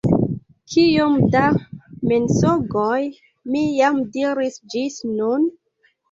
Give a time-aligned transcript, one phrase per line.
[0.75, 1.41] Kiom da
[2.11, 3.01] mensogoj
[3.55, 5.45] mi jam diris ĝis nun?